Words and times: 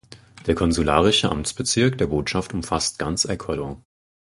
Der 0.47 0.55
konsularische 0.55 1.29
Amtsbezirk 1.29 1.95
der 1.99 2.07
Botschaft 2.07 2.55
umfasst 2.55 2.97
ganz 2.97 3.25
Ecuador. 3.25 3.83